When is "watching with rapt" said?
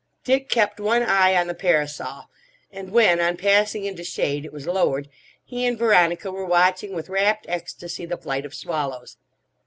6.43-7.45